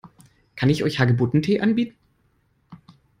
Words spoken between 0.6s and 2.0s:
ich euch Hagebuttentee anbieten?